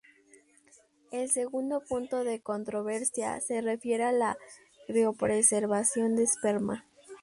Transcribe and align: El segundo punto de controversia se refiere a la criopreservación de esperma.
El 1.11 1.29
segundo 1.29 1.83
punto 1.87 2.23
de 2.23 2.39
controversia 2.41 3.39
se 3.39 3.61
refiere 3.61 4.03
a 4.05 4.11
la 4.11 4.35
criopreservación 4.87 6.15
de 6.15 6.23
esperma. 6.23 6.87